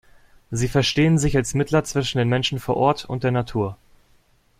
[0.49, 3.77] Sie verstehen sich als Mittler zwischen den Menschen vor Ort und der Natur.